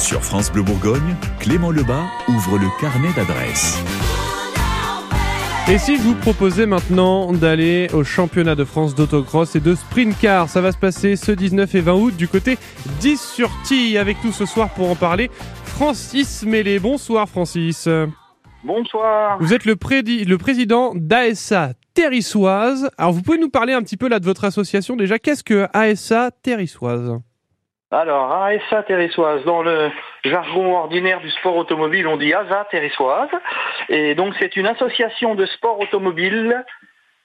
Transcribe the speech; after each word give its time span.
Sur 0.00 0.24
France 0.24 0.50
Bleu 0.50 0.62
Bourgogne, 0.62 1.14
Clément 1.40 1.70
Lebas 1.70 2.06
ouvre 2.26 2.56
le 2.56 2.66
carnet 2.80 3.10
d'adresses. 3.14 3.78
Et 5.70 5.76
si 5.76 5.98
je 5.98 6.02
vous 6.02 6.14
proposais 6.14 6.64
maintenant 6.64 7.32
d'aller 7.32 7.86
au 7.92 8.02
championnat 8.02 8.54
de 8.54 8.64
France 8.64 8.94
d'autocross 8.94 9.54
et 9.56 9.60
de 9.60 9.74
sprint 9.74 10.18
car, 10.18 10.48
ça 10.48 10.62
va 10.62 10.72
se 10.72 10.78
passer 10.78 11.16
ce 11.16 11.32
19 11.32 11.74
et 11.74 11.80
20 11.82 11.92
août 11.92 12.16
du 12.16 12.28
côté 12.28 12.56
10 13.00 13.20
sur 13.20 13.50
T. 13.68 13.98
Avec 13.98 14.16
nous 14.24 14.32
ce 14.32 14.46
soir 14.46 14.70
pour 14.70 14.90
en 14.90 14.96
parler, 14.96 15.30
Francis 15.64 16.44
Mélé. 16.44 16.78
Bonsoir 16.78 17.28
Francis. 17.28 17.86
Bonsoir. 18.64 19.36
Vous 19.38 19.52
êtes 19.52 19.66
le, 19.66 19.74
le 19.74 20.36
président 20.38 20.92
d'ASA 20.94 21.74
Terrissoise. 21.92 22.90
Alors 22.96 23.12
vous 23.12 23.20
pouvez 23.20 23.38
nous 23.38 23.50
parler 23.50 23.74
un 23.74 23.82
petit 23.82 23.98
peu 23.98 24.08
là 24.08 24.18
de 24.18 24.24
votre 24.24 24.44
association 24.44 24.96
déjà. 24.96 25.18
Qu'est-ce 25.18 25.44
que 25.44 25.68
ASA 25.74 26.30
Terrissoise? 26.42 27.20
Alors, 27.92 28.32
ASA 28.32 28.84
Terrissoise, 28.84 29.44
dans 29.44 29.62
le 29.62 29.90
jargon 30.24 30.76
ordinaire 30.76 31.20
du 31.20 31.30
sport 31.30 31.56
automobile, 31.56 32.06
on 32.06 32.16
dit 32.16 32.32
ASA 32.32 32.68
Terrissoise. 32.70 33.30
Et 33.88 34.14
donc, 34.14 34.34
c'est 34.38 34.56
une 34.56 34.66
association 34.66 35.34
de 35.34 35.44
sport 35.46 35.80
automobile, 35.80 36.64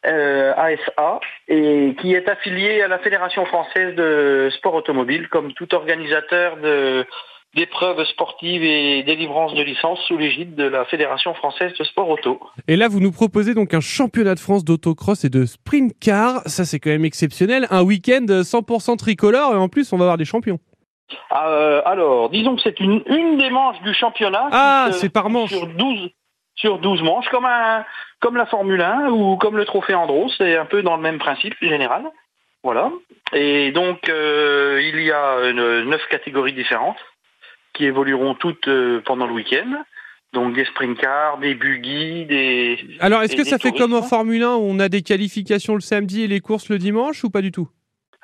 euh, 0.08 0.54
ASA, 0.58 1.20
et 1.48 1.96
qui 2.00 2.16
est 2.16 2.28
affiliée 2.28 2.82
à 2.82 2.88
la 2.88 2.98
Fédération 2.98 3.46
française 3.46 3.94
de 3.96 4.50
sport 4.58 4.74
automobile, 4.74 5.30
comme 5.30 5.54
tout 5.54 5.74
organisateur 5.76 6.58
de, 6.58 7.06
d'épreuves 7.56 8.04
sportives 8.06 8.64
et 8.64 9.04
délivrance 9.04 9.54
de 9.54 9.64
licences 9.64 10.00
sous 10.08 10.18
l'égide 10.18 10.56
de 10.56 10.66
la 10.66 10.84
Fédération 10.86 11.34
française 11.34 11.74
de 11.80 11.84
sport 11.86 12.10
auto. 12.10 12.40
Et 12.68 12.76
là, 12.76 12.90
vous 12.90 13.00
nous 13.00 13.12
proposez 13.12 13.54
donc 13.54 13.74
un 13.74 13.80
championnat 13.80 14.36
de 14.36 14.40
France 14.40 14.66
d'autocross 14.66 15.24
et 15.24 15.30
de 15.30 15.46
sprint 15.46 15.94
car. 16.00 16.42
Ça, 16.46 16.66
c'est 16.66 16.80
quand 16.80 16.90
même 16.90 17.06
exceptionnel. 17.06 17.66
Un 17.72 17.84
week-end 17.84 18.26
100% 18.28 18.98
tricolore 18.98 19.54
et 19.54 19.58
en 19.58 19.70
plus, 19.70 19.94
on 19.94 19.98
va 19.98 20.04
avoir 20.04 20.18
des 20.18 20.26
champions. 20.26 20.60
Euh, 21.32 21.82
alors, 21.86 22.30
disons 22.30 22.56
que 22.58 22.62
c'est 22.62 22.80
une, 22.80 23.02
une 23.08 23.38
des 23.38 23.50
manches 23.50 23.82
du 23.84 23.94
championnat. 23.94 24.50
Ah, 24.52 24.90
c'est 24.92 25.10
par 25.10 25.30
manche. 25.30 25.52
Sur 25.52 25.68
12, 25.68 26.10
sur 26.56 26.80
12 26.80 27.04
manches, 27.04 27.30
comme, 27.30 27.46
un, 27.46 27.86
comme 28.20 28.36
la 28.36 28.48
Formule 28.48 28.82
1 28.82 29.12
ou 29.12 29.38
comme 29.38 29.56
le 29.56 29.66
trophée 29.66 29.94
Andros. 29.94 30.34
C'est 30.38 30.58
un 30.58 30.66
peu 30.66 30.84
dans 30.84 30.98
le 30.98 31.02
même 31.02 31.20
principe 31.20 31.56
général. 31.62 32.04
Voilà. 32.64 32.92
Et 33.32 33.72
donc, 33.72 34.10
euh, 34.10 34.82
il 34.84 35.00
y 35.02 35.12
a 35.12 35.54
neuf 35.54 36.02
catégories 36.10 36.54
différentes 36.54 36.98
qui 37.76 37.86
évolueront 37.86 38.36
toutes 38.36 38.68
euh, 38.68 39.02
pendant 39.06 39.28
le 39.28 39.34
week-end. 39.34 39.84
Donc 40.34 40.54
des 40.54 40.66
sprint 40.66 40.98
cars, 40.98 41.38
des 41.38 41.56
buggy, 41.56 42.26
des. 42.26 42.78
Alors 43.00 43.22
est-ce 43.22 43.36
que 43.36 43.46
ça 43.46 43.58
fait 43.58 43.72
comme 43.72 43.94
en 43.94 44.02
Formule 44.02 44.44
1 44.44 44.56
où 44.56 44.64
on 44.64 44.80
a 44.80 44.90
des 44.90 45.02
qualifications 45.02 45.76
le 45.76 45.82
samedi 45.82 46.24
et 46.24 46.28
les 46.28 46.42
courses 46.42 46.70
le 46.70 46.78
dimanche 46.78 47.24
ou 47.24 47.30
pas 47.30 47.42
du 47.42 47.52
tout? 47.52 47.70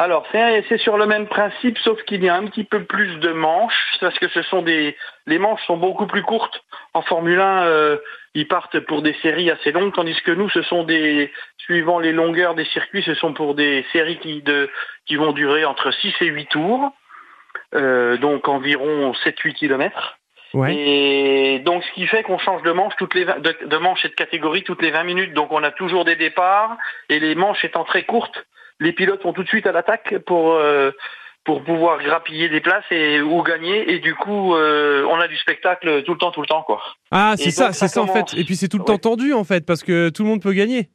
Alors, 0.01 0.25
c'est 0.31 0.79
sur 0.79 0.97
le 0.97 1.05
même 1.05 1.27
principe, 1.27 1.77
sauf 1.77 2.01
qu'il 2.05 2.23
y 2.23 2.29
a 2.29 2.35
un 2.35 2.47
petit 2.47 2.63
peu 2.63 2.85
plus 2.85 3.19
de 3.19 3.33
manches, 3.33 3.97
parce 3.99 4.17
que 4.17 4.27
ce 4.29 4.41
sont 4.41 4.63
des, 4.63 4.97
les 5.27 5.37
manches 5.37 5.63
sont 5.67 5.77
beaucoup 5.77 6.07
plus 6.07 6.23
courtes. 6.23 6.63
En 6.95 7.03
Formule 7.03 7.39
1, 7.39 7.65
euh, 7.65 7.97
ils 8.33 8.47
partent 8.47 8.79
pour 8.79 9.03
des 9.03 9.13
séries 9.21 9.51
assez 9.51 9.71
longues, 9.71 9.93
tandis 9.93 10.19
que 10.25 10.31
nous, 10.31 10.49
ce 10.49 10.63
sont 10.63 10.85
des, 10.85 11.31
suivant 11.59 11.99
les 11.99 12.13
longueurs 12.13 12.55
des 12.55 12.65
circuits, 12.65 13.03
ce 13.03 13.13
sont 13.13 13.33
pour 13.33 13.53
des 13.53 13.85
séries 13.93 14.17
qui, 14.17 14.41
de, 14.41 14.71
qui 15.05 15.17
vont 15.17 15.33
durer 15.33 15.65
entre 15.65 15.91
6 15.91 16.15
et 16.21 16.25
8 16.25 16.47
tours, 16.47 16.91
donc 17.73 18.47
environ 18.47 19.13
7-8 19.23 19.53
kilomètres. 19.53 20.17
Et 20.67 21.61
donc, 21.63 21.83
ce 21.83 21.93
qui 21.93 22.07
fait 22.07 22.23
qu'on 22.23 22.37
change 22.37 22.61
de 22.63 22.71
manche 22.71 22.93
toutes 22.97 23.15
les 23.15 23.23
de, 23.23 23.67
de 23.67 23.77
manche 23.77 24.03
et 24.03 24.09
de 24.09 24.13
catégorie 24.13 24.63
toutes 24.63 24.81
les 24.81 24.91
20 24.91 25.03
minutes. 25.03 25.33
Donc, 25.33 25.51
on 25.51 25.63
a 25.63 25.71
toujours 25.71 26.03
des 26.03 26.17
départs 26.17 26.77
et 27.07 27.19
les 27.19 27.35
manches 27.35 27.63
étant 27.63 27.85
très 27.85 28.03
courtes, 28.03 28.45
les 28.81 28.91
pilotes 28.91 29.23
vont 29.23 29.31
tout 29.31 29.43
de 29.43 29.47
suite 29.47 29.67
à 29.67 29.71
l'attaque 29.71 30.17
pour 30.25 30.53
euh, 30.53 30.91
pour 31.43 31.63
pouvoir 31.63 32.03
grappiller 32.03 32.49
des 32.49 32.59
places 32.59 32.83
et 32.91 33.21
ou 33.21 33.41
gagner 33.41 33.93
et 33.93 33.99
du 33.99 34.13
coup 34.13 34.53
euh, 34.55 35.07
on 35.09 35.19
a 35.19 35.27
du 35.27 35.37
spectacle 35.37 36.03
tout 36.03 36.11
le 36.13 36.17
temps 36.17 36.31
tout 36.31 36.41
le 36.41 36.47
temps 36.47 36.63
quoi. 36.63 36.81
Ah 37.11 37.33
c'est 37.37 37.51
ça 37.51 37.73
c'est 37.73 37.87
ça, 37.87 38.01
en 38.01 38.07
fait 38.07 38.37
et 38.37 38.43
puis 38.43 38.55
c'est 38.55 38.67
tout 38.67 38.77
le 38.77 38.83
temps 38.83 38.97
tendu 38.97 39.33
en 39.33 39.43
fait 39.43 39.65
parce 39.65 39.83
que 39.83 40.09
tout 40.09 40.23
le 40.23 40.29
monde 40.29 40.41
peut 40.41 40.53
gagner. 40.53 40.89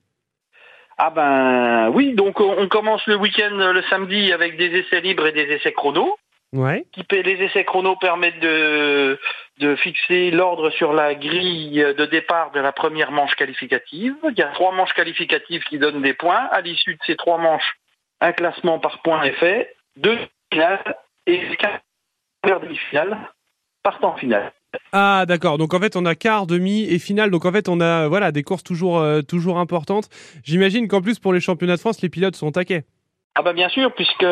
Ah 0.99 1.11
ben 1.11 1.91
oui 1.95 2.15
donc 2.15 2.41
on 2.41 2.69
commence 2.69 3.05
le 3.07 3.17
week-end 3.17 3.55
le 3.55 3.83
samedi 3.91 4.33
avec 4.33 4.57
des 4.57 4.67
essais 4.67 5.01
libres 5.01 5.27
et 5.27 5.33
des 5.33 5.53
essais 5.53 5.73
chrono. 5.73 6.17
Ouais. 6.53 6.87
Qui, 6.93 7.05
les 7.11 7.43
essais 7.45 7.65
chrono 7.65 7.97
permettent 7.97 8.41
de, 8.41 9.19
de 9.59 9.77
fixer 9.77 10.31
l'ordre 10.31 10.71
sur 10.71 10.93
la 10.93 11.15
grille 11.15 11.85
de 11.97 12.07
départ 12.07 12.51
de 12.53 12.61
la 12.61 12.73
première 12.73 13.11
manche 13.11 13.35
qualificative. 13.35 14.15
Il 14.31 14.39
y 14.39 14.43
a 14.43 14.49
trois 14.49 14.73
manches 14.73 14.95
qualificatives 14.95 15.65
qui 15.65 15.79
donnent 15.79 16.03
des 16.03 16.15
points. 16.15 16.49
À 16.53 16.61
l'issue 16.61 16.95
de 16.95 17.01
ces 17.07 17.17
trois 17.17 17.39
manches, 17.39 17.77
un 18.21 18.33
classement 18.33 18.79
par 18.79 19.03
points 19.03 19.23
est 19.25 19.33
fait. 19.33 19.75
Deux 19.97 20.19
finales 20.53 20.97
et 21.27 21.41
quatre 21.57 22.61
demi-finales 22.63 23.19
partent 23.83 24.05
en 24.05 24.17
finale. 24.17 24.53
Ah 24.93 25.25
d'accord, 25.27 25.59
donc 25.59 25.75
en 25.75 25.81
fait 25.81 25.97
on 25.97 26.05
a 26.05 26.15
quart, 26.15 26.47
demi 26.47 26.85
et 26.85 26.99
finale, 26.99 27.31
donc 27.31 27.45
en 27.45 27.53
fait 27.53 27.69
on 27.69 27.81
a 27.81 28.09
voilà 28.09 28.31
des 28.31 28.43
courses 28.43 28.63
toujours, 28.63 28.99
euh, 28.99 29.23
toujours 29.23 29.59
importantes. 29.59 30.09
J'imagine 30.45 30.87
qu'en 30.87 31.01
plus 31.01 31.19
pour 31.19 31.33
les 31.33 31.41
championnats 31.41 31.77
de 31.77 31.81
France, 31.81 32.03
les 32.03 32.09
pilotes 32.09 32.37
sont 32.37 32.53
taqués. 32.53 32.83
Ah 33.35 33.43
bah 33.43 33.53
bien 33.53 33.69
sûr, 33.69 33.93
puisque 33.95 34.27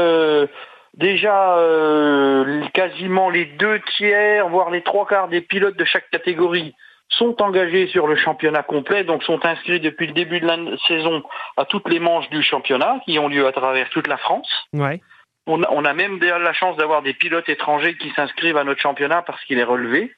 Déjà, 0.96 1.58
euh, 1.58 2.62
quasiment 2.72 3.28
les 3.28 3.46
deux 3.46 3.80
tiers, 3.96 4.48
voire 4.48 4.70
les 4.70 4.82
trois 4.82 5.06
quarts 5.06 5.28
des 5.28 5.40
pilotes 5.40 5.76
de 5.76 5.84
chaque 5.84 6.08
catégorie 6.10 6.74
sont 7.08 7.42
engagés 7.42 7.88
sur 7.88 8.06
le 8.06 8.16
championnat 8.16 8.62
complet, 8.62 9.04
donc 9.04 9.22
sont 9.24 9.44
inscrits 9.44 9.80
depuis 9.80 10.06
le 10.06 10.12
début 10.12 10.40
de 10.40 10.46
la 10.46 10.56
saison 10.88 11.22
à 11.56 11.64
toutes 11.64 11.88
les 11.88 11.98
manches 11.98 12.28
du 12.30 12.42
championnat 12.42 13.00
qui 13.04 13.18
ont 13.18 13.28
lieu 13.28 13.46
à 13.46 13.52
travers 13.52 13.88
toute 13.90 14.06
la 14.06 14.16
France. 14.16 14.48
Ouais. 14.72 15.00
On, 15.46 15.62
a, 15.62 15.92
même 15.92 16.18
la 16.20 16.52
chance 16.54 16.76
d'avoir 16.78 17.02
des 17.02 17.12
pilotes 17.12 17.48
étrangers 17.50 17.96
qui 17.98 18.10
s'inscrivent 18.12 18.56
à 18.56 18.64
notre 18.64 18.80
championnat 18.80 19.20
parce 19.22 19.44
qu'il 19.44 19.58
est 19.58 19.64
relevé. 19.64 20.10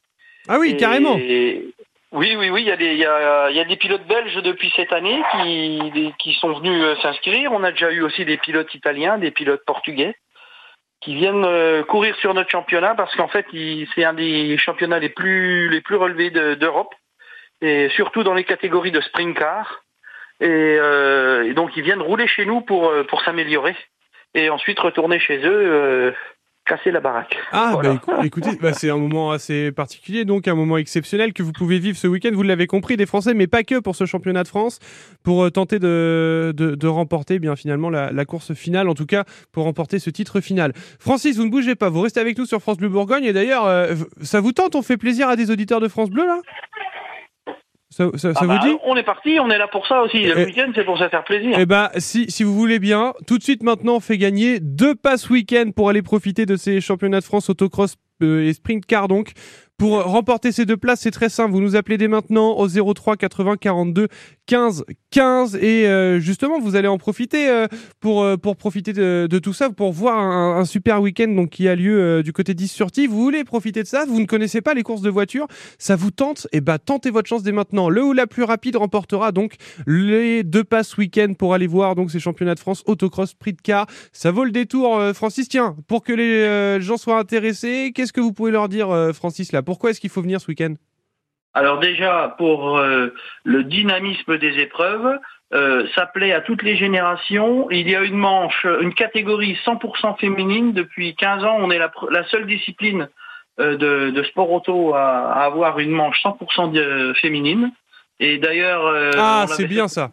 Ah 0.46 0.58
oui, 0.60 0.76
carrément. 0.76 1.14
Oui, 1.14 2.36
oui, 2.36 2.48
oui, 2.50 2.62
il 2.62 2.68
y, 2.68 2.70
a 2.70 2.76
des, 2.76 2.92
il, 2.92 2.98
y 2.98 3.04
a, 3.04 3.50
il 3.50 3.56
y 3.56 3.60
a 3.60 3.64
des 3.64 3.76
pilotes 3.76 4.06
belges 4.06 4.36
depuis 4.36 4.72
cette 4.76 4.92
année 4.92 5.20
qui, 5.32 6.14
qui 6.18 6.34
sont 6.34 6.52
venus 6.52 6.80
euh, 6.80 6.94
s'inscrire. 7.02 7.50
On 7.52 7.64
a 7.64 7.72
déjà 7.72 7.90
eu 7.90 8.02
aussi 8.02 8.24
des 8.24 8.36
pilotes 8.36 8.72
italiens, 8.72 9.18
des 9.18 9.32
pilotes 9.32 9.64
portugais 9.66 10.14
qui 11.00 11.14
viennent 11.14 11.44
euh, 11.44 11.82
courir 11.84 12.16
sur 12.16 12.34
notre 12.34 12.50
championnat 12.50 12.94
parce 12.94 13.14
qu'en 13.16 13.28
fait, 13.28 13.46
c'est 13.94 14.04
un 14.04 14.14
des 14.14 14.56
championnats 14.58 14.98
les 14.98 15.08
plus 15.08 15.68
les 15.68 15.80
plus 15.80 15.96
relevés 15.96 16.30
d'Europe 16.30 16.94
et 17.60 17.88
surtout 17.90 18.22
dans 18.22 18.34
les 18.34 18.44
catégories 18.44 18.92
de 18.92 19.00
sprint 19.00 19.36
car. 19.36 19.82
Euh, 20.42 21.44
et, 21.44 21.54
donc, 21.54 21.76
ils 21.76 21.82
viennent 21.82 22.02
rouler 22.02 22.26
chez 22.26 22.44
nous 22.44 22.60
pour 22.60 22.88
euh, 22.88 23.04
pour 23.04 23.22
s'améliorer 23.22 23.76
et 24.34 24.50
ensuite 24.50 24.78
retourner 24.80 25.18
chez 25.18 25.38
eux 25.46 26.14
casser 26.66 26.90
la 26.90 27.00
baraque. 27.00 27.36
Ah, 27.52 27.78
bah, 27.82 27.98
écoutez, 28.24 28.50
bah, 28.60 28.72
c'est 28.72 28.90
un 28.90 28.96
moment 28.96 29.30
assez 29.30 29.72
particulier, 29.72 30.24
donc 30.24 30.48
un 30.48 30.54
moment 30.54 30.76
exceptionnel 30.76 31.32
que 31.32 31.42
vous 31.42 31.52
pouvez 31.52 31.78
vivre 31.78 31.96
ce 31.96 32.06
week-end. 32.06 32.30
Vous 32.34 32.42
l'avez 32.42 32.66
compris, 32.66 32.96
des 32.96 33.06
Français, 33.06 33.34
mais 33.34 33.46
pas 33.46 33.62
que 33.62 33.78
pour 33.78 33.96
ce 33.96 34.04
championnat 34.04 34.42
de 34.42 34.48
France, 34.48 34.80
pour 35.22 35.44
euh, 35.44 35.50
tenter 35.50 35.78
de, 35.78 36.52
de, 36.56 36.86
remporter 36.88 37.34
eh 37.34 37.38
bien 37.38 37.56
finalement 37.56 37.88
la, 37.90 38.24
course 38.24 38.54
finale, 38.54 38.88
en 38.88 38.94
tout 38.94 39.06
cas 39.06 39.24
pour 39.52 39.64
remporter 39.64 39.98
ce 39.98 40.10
titre 40.10 40.40
final. 40.40 40.72
Francis, 40.98 41.36
vous 41.36 41.44
ne 41.44 41.50
bougez 41.50 41.74
pas, 41.74 41.88
vous 41.88 42.00
restez 42.00 42.20
avec 42.20 42.36
nous 42.36 42.46
sur 42.46 42.60
France 42.60 42.78
Bleu 42.78 42.88
Bourgogne. 42.88 43.24
Et 43.24 43.32
d'ailleurs, 43.32 43.64
euh, 43.66 43.94
ça 44.22 44.40
vous 44.40 44.52
tente? 44.52 44.74
On 44.74 44.82
fait 44.82 44.96
plaisir 44.96 45.28
à 45.28 45.36
des 45.36 45.50
auditeurs 45.50 45.80
de 45.80 45.88
France 45.88 46.10
Bleu 46.10 46.26
là? 46.26 46.38
Ça, 47.90 48.10
ah 48.34 48.40
vous 48.40 48.48
bah, 48.48 48.60
dit 48.62 48.76
On 48.84 48.96
est 48.96 49.04
parti, 49.04 49.38
on 49.40 49.48
est 49.48 49.58
là 49.58 49.68
pour 49.68 49.86
ça 49.86 50.02
aussi. 50.02 50.24
Le 50.24 50.44
week-end, 50.46 50.70
c'est 50.74 50.84
pour 50.84 50.98
se 50.98 51.08
faire 51.08 51.24
plaisir. 51.24 51.56
Eh 51.58 51.66
bah, 51.66 51.90
si, 51.98 52.30
si 52.30 52.42
vous 52.42 52.54
voulez 52.54 52.78
bien, 52.78 53.14
tout 53.26 53.38
de 53.38 53.42
suite 53.42 53.62
maintenant, 53.62 53.96
on 53.96 54.00
fait 54.00 54.18
gagner 54.18 54.58
deux 54.60 54.94
passes 54.94 55.30
week-end 55.30 55.70
pour 55.74 55.88
aller 55.88 56.02
profiter 56.02 56.46
de 56.46 56.56
ces 56.56 56.80
championnats 56.80 57.20
de 57.20 57.24
France 57.24 57.48
autocross 57.48 57.96
euh, 58.22 58.44
et 58.48 58.52
sprint 58.52 58.84
car 58.86 59.08
donc. 59.08 59.32
Pour 59.78 60.02
remporter 60.04 60.52
ces 60.52 60.64
deux 60.64 60.78
places, 60.78 61.00
c'est 61.00 61.10
très 61.10 61.28
simple. 61.28 61.52
Vous 61.52 61.60
nous 61.60 61.76
appelez 61.76 61.98
dès 61.98 62.08
maintenant 62.08 62.56
au 62.56 62.66
03 62.66 63.16
80 63.16 63.56
42 63.58 64.08
15 64.46 64.84
15 65.16 65.56
et 65.62 65.86
euh, 65.86 66.20
justement 66.20 66.60
vous 66.60 66.76
allez 66.76 66.88
en 66.88 66.98
profiter 66.98 67.48
euh, 67.48 67.68
pour 68.00 68.22
euh, 68.22 68.36
pour 68.36 68.54
profiter 68.54 68.92
de, 68.92 69.26
de, 69.30 69.38
tout 69.38 69.54
ça 69.54 69.70
pour 69.70 69.90
voir 69.90 70.18
un, 70.18 70.66
super 70.66 71.00
week-end 71.00 71.28
donc 71.28 71.48
qui 71.48 71.68
a 71.68 71.74
lieu 71.74 72.22
du 72.22 72.34
côté 72.34 72.52
10 72.52 72.68
sur 72.68 72.88
Vous 72.94 73.22
voulez 73.22 73.42
profiter 73.42 73.82
de 73.82 73.88
ça? 73.88 74.04
Vous 74.04 74.20
ne 74.20 74.26
connaissez 74.26 74.60
pas 74.60 74.74
les 74.74 74.82
courses 74.82 75.00
de 75.00 75.08
voiture 75.08 75.46
Ça 75.78 75.96
vous 75.96 76.10
tente? 76.10 76.46
Eh 76.52 76.60
bah 76.60 76.78
tentez 76.78 77.08
votre 77.08 77.30
chance 77.30 77.42
dès 77.42 77.52
maintenant. 77.52 77.88
Le 77.88 78.04
ou 78.04 78.12
la 78.12 78.26
plus 78.26 78.42
rapide 78.42 78.76
remportera 78.76 79.32
donc 79.32 79.54
les 79.86 80.44
deux 80.44 80.64
passes 80.64 80.98
week-end 80.98 81.32
pour 81.32 81.54
aller 81.54 81.66
voir 81.66 81.94
donc 81.94 82.10
ces 82.10 82.20
championnats 82.20 82.54
de 82.54 82.60
France 82.60 82.82
autocross 82.84 83.30
sprint 83.30 83.62
car. 83.62 83.86
Ça 84.12 84.30
vaut 84.30 84.44
le 84.44 84.50
détour, 84.50 85.00
Francis. 85.14 85.48
Tiens, 85.48 85.76
pour 85.86 86.02
que 86.02 86.12
les 86.12 86.78
gens 86.82 86.98
soient 86.98 87.18
intéressés, 87.18 87.92
qu'est-ce 87.94 88.12
que 88.12 88.20
vous 88.20 88.34
pouvez 88.34 88.50
leur 88.50 88.68
dire, 88.68 88.88
Francis 89.14 89.52
là? 89.52 89.62
Pourquoi 89.62 89.92
est-ce 89.92 90.00
qu'il 90.00 90.10
faut 90.10 90.20
venir 90.20 90.42
ce 90.42 90.48
week-end? 90.48 90.74
Alors 91.56 91.78
déjà, 91.78 92.34
pour 92.36 92.76
euh, 92.76 93.14
le 93.44 93.64
dynamisme 93.64 94.36
des 94.36 94.58
épreuves, 94.58 95.18
euh, 95.54 95.86
ça 95.94 96.04
plaît 96.04 96.34
à 96.34 96.42
toutes 96.42 96.62
les 96.62 96.76
générations. 96.76 97.70
Il 97.70 97.88
y 97.88 97.96
a 97.96 98.02
une 98.02 98.18
manche, 98.18 98.66
une 98.82 98.92
catégorie 98.92 99.56
100% 99.64 100.18
féminine. 100.18 100.74
Depuis 100.74 101.16
15 101.16 101.44
ans, 101.44 101.56
on 101.58 101.70
est 101.70 101.78
la, 101.78 101.90
seule 102.28 102.46
discipline 102.46 103.08
euh, 103.58 103.78
de, 103.78 104.22
sport 104.24 104.52
auto 104.52 104.92
à, 104.92 105.32
avoir 105.44 105.78
une 105.78 105.92
manche 105.92 106.22
100% 106.22 107.14
féminine. 107.14 107.72
Et 108.20 108.36
d'ailleurs... 108.36 109.14
ah, 109.16 109.46
c'est 109.48 109.66
bien 109.66 109.88
ça. 109.88 110.10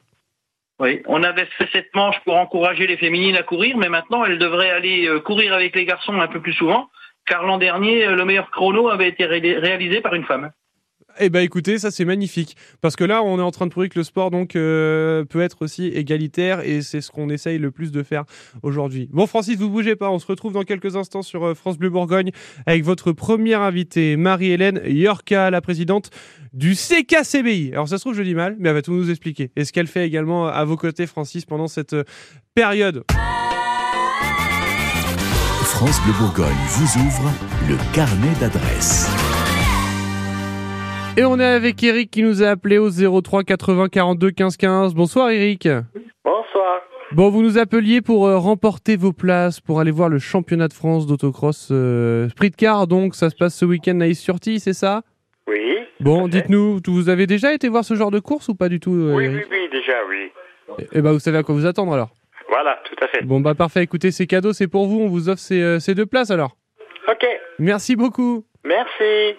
Oui, 0.80 1.02
on 1.08 1.24
avait 1.24 1.48
fait 1.58 1.68
cette 1.74 1.94
manche 1.94 2.20
pour 2.24 2.38
encourager 2.38 2.88
les 2.88 2.96
féminines 2.96 3.36
à 3.36 3.44
courir, 3.44 3.76
mais 3.76 3.90
maintenant 3.90 4.24
elles 4.24 4.40
devraient 4.40 4.72
aller 4.72 5.10
courir 5.26 5.54
avec 5.54 5.76
les 5.76 5.84
garçons 5.84 6.22
un 6.22 6.28
peu 6.28 6.40
plus 6.40 6.54
souvent 6.54 6.90
car 7.26 7.44
l'an 7.44 7.58
dernier, 7.58 8.06
le 8.08 8.26
meilleur 8.26 8.52
chrono 8.52 8.90
avait 8.90 9.08
été 9.08 9.26
réalisé 9.26 10.02
par 10.02 10.14
une 10.14 10.26
femme. 10.26 10.52
Eh 11.20 11.30
ben 11.30 11.42
écoutez, 11.42 11.78
ça 11.78 11.92
c'est 11.92 12.06
magnifique 12.06 12.58
parce 12.82 12.96
que 12.96 13.04
là 13.04 13.22
on 13.24 13.38
est 13.38 13.44
en 13.44 13.52
train 13.52 13.66
de 13.66 13.72
prouver 13.72 13.90
que 13.90 14.00
le 14.00 14.04
sport 14.04 14.32
donc 14.32 14.56
euh, 14.56 15.24
peut 15.26 15.42
être 15.42 15.62
aussi 15.62 15.88
égalitaire 15.88 16.62
et 16.62 16.82
c'est 16.82 17.02
ce 17.02 17.12
qu'on 17.12 17.30
essaye 17.30 17.60
le 17.60 17.70
plus 17.70 17.92
de 17.92 18.02
faire 18.02 18.24
aujourd'hui. 18.64 19.10
Bon 19.12 19.28
Francis, 19.28 19.58
vous 19.58 19.70
bougez 19.70 19.96
pas, 19.96 20.10
on 20.10 20.18
se 20.18 20.26
retrouve 20.26 20.54
dans 20.54 20.64
quelques 20.64 20.96
instants 20.96 21.22
sur 21.22 21.44
euh, 21.46 21.54
France 21.54 21.78
Bleu 21.78 21.90
Bourgogne 21.90 22.32
avec 22.66 22.84
votre 22.84 23.12
première 23.12 23.62
invitée 23.62 24.18
Marie-Hélène 24.18 24.82
Yorka, 24.86 25.52
la 25.52 25.62
présidente 25.62 26.10
du 26.52 26.74
CKCBI. 26.74 27.72
Alors 27.74 27.88
ça 27.88 27.98
se 27.98 28.04
trouve 28.04 28.16
je 28.16 28.24
dis 28.24 28.36
mal, 28.36 28.56
mais 28.60 28.70
elle 28.70 28.76
va 28.76 28.82
tout 28.82 28.94
nous 28.94 29.12
expliquer. 29.12 29.52
Et 29.56 29.66
ce 29.66 29.72
qu'elle 29.72 29.88
fait 29.88 30.08
également 30.08 30.48
à 30.48 30.64
vos 30.66 30.78
côtés 30.78 31.06
Francis 31.06 31.46
pendant 31.46 31.68
cette 31.68 31.94
euh, 31.94 32.04
période. 32.56 33.04
France 35.64 36.02
Bleu 36.04 36.14
Bourgogne 36.20 36.54
vous 36.70 37.02
ouvre 37.02 37.32
le 37.68 37.78
carnet 37.94 38.34
d'adresses. 38.40 39.10
Et 41.16 41.24
on 41.26 41.40
est 41.40 41.46
avec 41.46 41.84
Eric 41.84 42.10
qui 42.10 42.24
nous 42.24 42.42
a 42.42 42.48
appelé 42.48 42.78
au 42.80 42.90
03 42.90 43.44
80 43.44 43.88
42 43.90 44.32
15 44.32 44.58
15. 44.58 44.96
Bonsoir 44.96 45.30
Eric. 45.30 45.68
Bonsoir. 46.24 46.82
Bon, 47.12 47.30
vous 47.30 47.44
nous 47.44 47.60
appeliez 47.60 48.02
pour 48.02 48.26
euh, 48.26 48.40
remporter 48.40 48.96
vos 48.98 49.14
places 49.14 49.60
pour 49.60 49.80
aller 49.80 49.92
voir 49.92 50.10
le 50.10 50.18
championnat 50.18 50.68
de 50.68 50.74
France 50.74 51.06
d'autocross 51.06 51.70
euh, 51.72 52.30
sprint 52.30 52.56
car. 52.56 52.88
Donc 52.88 53.14
ça 53.14 53.30
se 53.30 53.36
passe 53.36 53.56
ce 53.56 53.66
week-end 53.66 54.00
à 54.02 54.08
Is-sur-Tille, 54.08 54.60
c'est 54.60 54.74
ça? 54.74 55.04
Oui. 55.48 55.78
Bon, 56.00 56.28
dites-nous, 56.28 56.80
vous 56.88 57.10
avez 57.10 57.28
déjà 57.28 57.54
été 57.54 57.70
voir 57.70 57.86
ce 57.86 57.94
genre 57.94 58.10
de 58.10 58.20
course 58.20 58.48
ou 58.48 58.56
pas 58.56 58.68
du 58.70 58.80
tout 58.80 58.94
euh, 58.94 59.14
Oui, 59.16 59.26
Eric? 59.26 59.46
oui, 59.52 59.58
oui, 59.62 59.70
déjà, 59.72 59.94
oui. 60.10 60.32
Eh 60.94 61.02
ben, 61.02 61.12
vous 61.12 61.20
savez 61.20 61.38
à 61.38 61.44
quoi 61.44 61.54
vous 61.54 61.68
attendre 61.68 61.94
alors. 61.94 62.10
Voilà, 62.50 62.80
tout 62.86 62.96
à 63.04 63.08
fait. 63.08 63.24
Bon, 63.24 63.40
bah 63.40 63.54
parfait. 63.54 63.84
Écoutez, 63.84 64.10
c'est 64.10 64.26
cadeau, 64.26 64.52
c'est 64.54 64.68
pour 64.68 64.88
vous. 64.88 65.00
On 65.02 65.08
vous 65.08 65.30
offre 65.30 65.40
ces, 65.40 65.62
euh, 65.62 65.80
ces 65.80 65.94
deux 65.94 66.08
places 66.08 66.32
alors. 66.32 66.58
Ok, 67.08 67.26
Merci 67.60 67.96
beaucoup. 67.96 68.46
merci. 68.66 69.36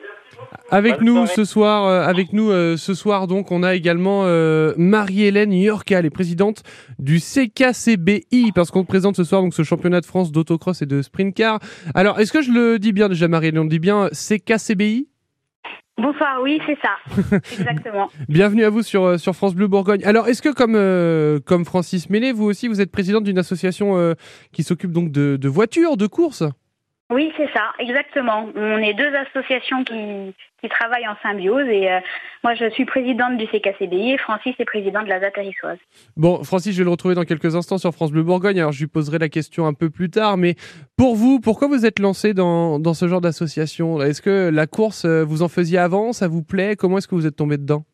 Avec 0.71 0.97
Bonne 0.97 1.05
nous 1.05 1.15
soirée. 1.15 1.33
ce 1.35 1.45
soir, 1.45 1.85
euh, 1.87 2.03
avec 2.03 2.33
nous 2.33 2.51
euh, 2.51 2.77
ce 2.77 2.95
soir 2.95 3.27
donc, 3.27 3.53
on 3.53 3.63
a 3.63 3.75
également 3.75 4.23
euh, 4.25 4.75
Marie-Hélène 4.77 5.53
Yorka, 5.53 5.99
elle 5.99 6.07
est 6.07 6.11
présidente 6.11 6.63
du 6.99 7.21
CKCBI 7.21 8.53
parce 8.55 8.71
qu'on 8.71 8.85
présente 8.85 9.17
ce 9.17 9.25
soir 9.25 9.43
donc 9.43 9.55
ce 9.55 9.63
championnat 9.63 10.01
de 10.01 10.07
France 10.07 10.33
d'autocross 10.33 10.83
et 10.83 10.87
de 10.87 11.03
sprint 11.03 11.35
car. 11.35 11.61
Alors, 11.95 12.19
est-ce 12.19 12.33
que 12.33 12.43
je 12.43 12.51
le 12.51 12.79
dis 12.79 12.93
bien 12.93 13.09
déjà 13.09 13.29
Marie-Hélène 13.29 13.61
On 13.61 13.67
dit 13.67 13.79
bien 13.79 14.09
CKCBI 14.09 15.09
Bonsoir, 15.97 16.41
oui, 16.43 16.61
c'est 16.67 16.77
ça. 16.83 17.37
Exactement. 17.53 18.11
Bienvenue 18.29 18.65
à 18.65 18.71
vous 18.71 18.83
sur, 18.83 19.05
euh, 19.05 19.17
sur 19.17 19.35
France 19.37 19.55
Bleu 19.55 19.69
Bourgogne. 19.69 20.05
Alors, 20.05 20.27
est-ce 20.27 20.43
que 20.43 20.53
comme, 20.53 20.75
euh, 20.75 21.39
comme 21.39 21.65
Francis 21.65 22.11
Mélé, 22.11 22.33
vous 22.33 22.45
aussi 22.45 22.67
vous 22.67 22.81
êtes 22.81 22.91
présidente 22.91 23.23
d'une 23.23 23.39
association 23.39 23.97
euh, 23.97 24.15
qui 24.53 24.65
s'occupe 24.65 24.91
donc 24.91 25.13
de, 25.13 25.37
de 25.37 25.49
voitures, 25.49 25.97
de 25.97 26.09
courses? 26.09 26.43
Oui, 27.11 27.33
c'est 27.37 27.51
ça, 27.53 27.73
exactement. 27.79 28.49
On 28.57 28.79
est 28.79 28.95
deux 28.95 29.13
associations 29.15 29.85
qui, 29.85 30.35
qui 30.63 30.69
travaillent 30.71 31.07
en 31.07 31.17
symbiose 31.23 31.69
et 31.69 31.93
euh, 31.93 32.01
moi 32.43 32.55
je 32.55 32.71
suis 32.71 32.87
présidente 32.87 33.37
du 33.37 33.47
CKCBI 33.47 34.13
et 34.13 34.19
Francis 34.19 34.55
est 34.59 34.65
président 34.65 35.03
de 35.03 35.09
la 35.09 35.21
Zaterissoise. 35.21 35.77
Bon, 36.17 36.43
Francis, 36.45 36.73
je 36.73 36.79
vais 36.79 36.85
le 36.85 36.91
retrouver 36.91 37.15
dans 37.15 37.25
quelques 37.25 37.55
instants 37.57 37.77
sur 37.77 37.93
France 37.93 38.11
Bleu 38.11 38.23
Bourgogne. 38.23 38.59
Alors, 38.59 38.73
je 38.73 38.81
lui 38.81 38.87
poserai 38.87 39.19
la 39.19 39.29
question 39.29 39.67
un 39.67 39.75
peu 39.75 39.91
plus 39.91 40.09
tard. 40.09 40.39
Mais 40.39 40.55
pour 40.97 41.15
vous, 41.15 41.41
pourquoi 41.41 41.69
vous 41.69 41.85
êtes 41.85 41.99
lancé 41.99 42.33
dans, 42.33 42.79
dans 42.79 42.95
ce 42.95 43.07
genre 43.07 43.21
d'association? 43.21 44.01
Est-ce 44.01 44.23
que 44.23 44.49
la 44.49 44.67
course, 44.67 45.05
euh, 45.05 45.25
vous 45.25 45.43
en 45.43 45.49
faisiez 45.49 45.79
avant? 45.79 46.15
Ça 46.15 46.27
vous 46.27 46.43
plaît? 46.43 46.75
Comment 46.75 46.99
est-ce 46.99 47.09
que 47.09 47.15
vous 47.15 47.27
êtes 47.27 47.37
tombé 47.37 47.59
dedans? 47.59 47.85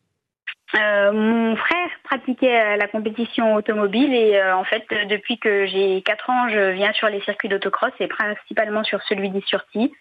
Euh, 0.79 1.11
mon 1.11 1.55
frère 1.57 1.80
pratiquait 2.11 2.59
euh, 2.59 2.75
la 2.75 2.87
compétition 2.87 3.55
automobile 3.55 4.13
et 4.13 4.35
euh, 4.35 4.55
en 4.55 4.65
fait 4.65 4.83
euh, 4.91 5.05
depuis 5.05 5.37
que 5.37 5.65
j'ai 5.65 6.01
4 6.01 6.29
ans 6.29 6.49
je 6.49 6.71
viens 6.71 6.91
sur 6.91 7.07
les 7.07 7.21
circuits 7.21 7.47
d'autocross 7.47 7.93
et 8.01 8.07
principalement 8.07 8.83
sur 8.83 9.01
celui 9.03 9.29
d'Is-sur-Tille. 9.29 9.91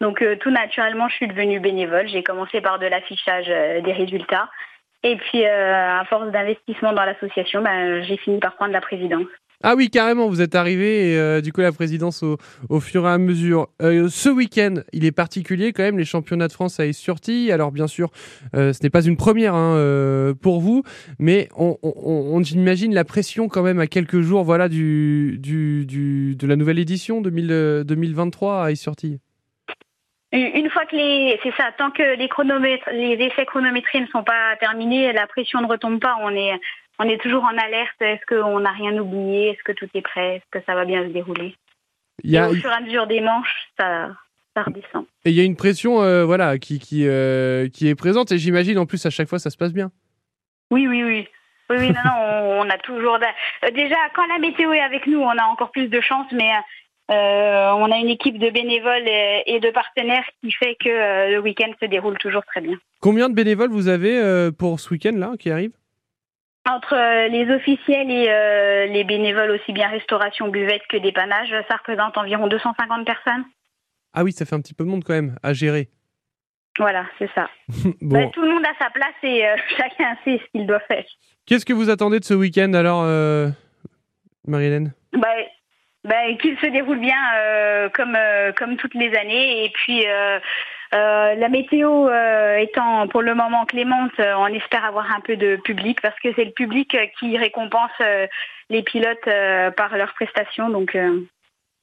Donc 0.00 0.22
tout 0.40 0.50
naturellement 0.50 1.08
je 1.08 1.14
suis 1.14 1.28
devenue 1.28 1.60
bénévole. 1.60 2.08
J'ai 2.08 2.24
commencé 2.24 2.60
par 2.60 2.80
de 2.80 2.86
l'affichage 2.86 3.46
des 3.46 3.92
résultats 3.92 4.50
et 5.04 5.16
puis 5.16 5.46
à 5.46 6.04
force 6.06 6.30
d'investissement 6.30 6.92
dans 6.92 7.04
l'association 7.04 7.62
ben, 7.62 8.02
j'ai 8.02 8.16
fini 8.16 8.40
par 8.40 8.56
prendre 8.56 8.72
la 8.72 8.80
présidence. 8.80 9.28
Ah 9.66 9.76
oui, 9.76 9.88
carrément, 9.88 10.28
vous 10.28 10.42
êtes 10.42 10.54
arrivé 10.56 11.12
et 11.12 11.18
euh, 11.18 11.40
du 11.40 11.50
coup 11.50 11.62
la 11.62 11.72
présidence 11.72 12.22
au, 12.22 12.36
au 12.68 12.80
fur 12.80 13.06
et 13.06 13.10
à 13.10 13.16
mesure. 13.16 13.68
Euh, 13.80 14.08
ce 14.10 14.28
week-end, 14.28 14.74
il 14.92 15.06
est 15.06 15.10
particulier 15.10 15.72
quand 15.72 15.82
même, 15.82 15.96
les 15.96 16.04
championnats 16.04 16.48
de 16.48 16.52
France 16.52 16.80
à 16.80 16.84
Is-sur-Tille. 16.84 17.50
Alors 17.50 17.72
bien 17.72 17.86
sûr, 17.86 18.10
euh, 18.54 18.74
ce 18.74 18.82
n'est 18.82 18.90
pas 18.90 19.02
une 19.02 19.16
première 19.16 19.54
hein, 19.54 20.34
pour 20.42 20.60
vous, 20.60 20.82
mais 21.18 21.48
on, 21.56 22.42
j'imagine 22.42 22.92
la 22.92 23.04
pression 23.04 23.48
quand 23.48 23.62
même 23.62 23.80
à 23.80 23.86
quelques 23.86 24.20
jours 24.20 24.44
voilà, 24.44 24.68
de 24.68 25.36
la 26.46 26.56
nouvelle 26.56 26.78
édition 26.78 27.22
2000, 27.22 27.48
euh, 27.50 27.84
2023 27.84 28.66
à 28.66 28.70
Is-sur-Tille. 28.70 29.18
Une 30.32 30.68
fois 30.68 30.84
que 30.84 30.96
les, 30.96 31.40
c'est 31.42 31.54
ça, 31.56 31.70
tant 31.78 31.90
que 31.90 32.18
les 32.18 32.28
chronomètres, 32.28 32.90
les 32.92 33.14
essais 33.14 33.46
chronométrés 33.46 34.00
ne 34.00 34.06
sont 34.08 34.24
pas 34.24 34.56
terminés, 34.60 35.12
la 35.12 35.26
pression 35.28 35.60
ne 35.62 35.66
retombe 35.66 36.00
pas. 36.00 36.16
On 36.22 36.30
est, 36.30 36.60
on 36.98 37.04
est 37.08 37.20
toujours 37.20 37.44
en 37.44 37.56
alerte. 37.58 38.00
Est-ce 38.00 38.24
qu'on 38.26 38.60
n'a 38.60 38.70
rien 38.72 38.96
oublié? 38.98 39.50
Est-ce 39.50 39.62
que 39.64 39.72
tout 39.72 39.88
est 39.94 40.02
prêt? 40.02 40.36
Est-ce 40.36 40.58
que 40.58 40.64
ça 40.66 40.74
va 40.74 40.84
bien 40.84 41.02
se 41.02 41.12
dérouler? 41.12 41.54
Y 42.22 42.34
Et 42.36 42.38
a, 42.38 42.48
au 42.48 42.54
fur 42.54 42.70
et 42.70 42.74
à 42.74 42.80
mesure 42.80 43.06
des 43.06 43.20
manches, 43.20 43.68
ça, 43.78 44.10
ça 44.54 44.62
redescend. 44.62 45.04
et 45.24 45.30
il 45.30 45.34
y 45.36 45.40
a 45.40 45.44
une 45.44 45.56
pression 45.56 46.00
euh, 46.02 46.24
voilà, 46.24 46.58
qui, 46.58 46.78
qui, 46.78 47.06
euh, 47.08 47.68
qui 47.68 47.88
est 47.88 47.94
présente 47.96 48.30
et 48.32 48.38
j'imagine 48.38 48.78
en 48.78 48.86
plus 48.86 49.04
à 49.06 49.10
chaque 49.10 49.28
fois 49.28 49.38
ça 49.40 49.50
se 49.50 49.56
passe 49.56 49.72
bien. 49.72 49.90
Oui, 50.70 50.86
oui, 50.86 51.02
oui. 51.02 51.28
Oui, 51.70 51.76
oui, 51.78 51.88
non, 51.88 52.00
non, 52.04 52.60
on, 52.60 52.68
a 52.70 52.78
toujours. 52.78 53.16
euh, 53.16 53.70
Déjà, 53.70 53.96
quand 54.14 54.26
la 54.26 54.38
météo 54.38 54.72
est 54.72 54.80
avec 54.80 55.06
nous, 55.06 55.18
on 55.18 55.30
a 55.30 55.44
encore 55.44 55.70
plus 55.70 55.88
de 55.88 56.00
chance, 56.00 56.26
mais 56.32 56.50
euh, 57.10 57.70
on 57.72 57.90
a 57.90 57.96
une 57.96 58.08
équipe 58.10 58.38
de 58.38 58.50
bénévoles 58.50 59.08
et, 59.08 59.42
et 59.46 59.60
de 59.60 59.70
partenaires 59.70 60.24
qui 60.42 60.52
fait 60.52 60.76
que 60.78 61.30
le 61.32 61.38
week-end 61.40 61.72
se 61.80 61.86
déroule 61.86 62.18
toujours 62.18 62.44
très 62.44 62.60
bien. 62.60 62.76
Combien 63.00 63.28
de 63.30 63.34
bénévoles 63.34 63.70
vous 63.70 63.88
avez 63.88 64.50
pour 64.58 64.78
ce 64.78 64.90
week-end 64.90 65.14
là 65.16 65.32
qui 65.38 65.50
arrive? 65.50 65.72
Entre 66.66 66.94
euh, 66.94 67.28
les 67.28 67.52
officiels 67.54 68.10
et 68.10 68.28
euh, 68.30 68.86
les 68.86 69.04
bénévoles, 69.04 69.50
aussi 69.50 69.72
bien 69.72 69.88
restauration, 69.88 70.48
buvette 70.48 70.82
que 70.88 70.96
dépannage, 70.96 71.54
ça 71.68 71.76
représente 71.76 72.16
environ 72.16 72.46
250 72.46 73.04
personnes. 73.04 73.44
Ah 74.14 74.24
oui, 74.24 74.32
ça 74.32 74.46
fait 74.46 74.54
un 74.54 74.60
petit 74.60 74.74
peu 74.74 74.84
de 74.84 74.88
monde 74.88 75.04
quand 75.04 75.12
même 75.12 75.36
à 75.42 75.52
gérer. 75.52 75.90
Voilà, 76.78 77.04
c'est 77.18 77.30
ça. 77.34 77.48
bon. 78.00 78.24
Bah, 78.24 78.30
tout 78.32 78.42
le 78.42 78.48
monde 78.48 78.64
a 78.64 78.82
sa 78.82 78.90
place 78.90 79.14
et 79.22 79.46
euh, 79.46 79.56
chacun 79.76 80.16
sait 80.24 80.40
ce 80.44 80.50
qu'il 80.52 80.66
doit 80.66 80.80
faire. 80.80 81.04
Qu'est-ce 81.46 81.66
que 81.66 81.72
vous 81.72 81.90
attendez 81.90 82.20
de 82.20 82.24
ce 82.24 82.34
week-end 82.34 82.72
alors, 82.72 83.02
euh, 83.04 83.48
Marie-Hélène? 84.46 84.92
Bah, 85.12 85.28
bah, 86.04 86.34
qu'il 86.40 86.58
se 86.58 86.66
déroule 86.66 87.00
bien 87.00 87.16
euh, 87.36 87.88
comme, 87.90 88.16
euh, 88.16 88.52
comme 88.52 88.76
toutes 88.76 88.94
les 88.94 89.14
années. 89.14 89.64
Et 89.64 89.70
puis, 89.70 90.04
euh, 90.94 91.34
la 91.34 91.48
météo 91.48 92.08
euh, 92.08 92.56
étant 92.58 93.08
pour 93.08 93.22
le 93.22 93.34
moment 93.34 93.64
clémente, 93.66 94.12
euh, 94.20 94.34
on 94.38 94.46
espère 94.48 94.84
avoir 94.84 95.10
un 95.14 95.20
peu 95.20 95.36
de 95.36 95.56
public 95.56 96.00
parce 96.00 96.18
que 96.20 96.28
c'est 96.36 96.44
le 96.44 96.52
public 96.52 96.96
qui 97.18 97.36
récompense 97.36 97.90
les 98.70 98.82
pilotes 98.82 99.28
par 99.76 99.96
leurs 99.96 100.14
prestations. 100.14 100.70
Donc, 100.70 100.96